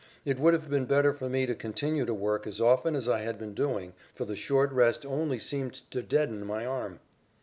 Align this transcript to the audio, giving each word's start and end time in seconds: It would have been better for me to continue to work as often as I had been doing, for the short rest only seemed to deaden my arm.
It 0.25 0.39
would 0.39 0.55
have 0.55 0.67
been 0.67 0.85
better 0.87 1.13
for 1.13 1.29
me 1.29 1.45
to 1.45 1.53
continue 1.53 2.05
to 2.05 2.13
work 2.15 2.47
as 2.47 2.59
often 2.59 2.95
as 2.95 3.07
I 3.07 3.19
had 3.19 3.37
been 3.37 3.53
doing, 3.53 3.93
for 4.15 4.25
the 4.25 4.35
short 4.35 4.71
rest 4.71 5.05
only 5.05 5.37
seemed 5.37 5.73
to 5.91 6.01
deaden 6.01 6.43
my 6.43 6.65
arm. 6.65 7.01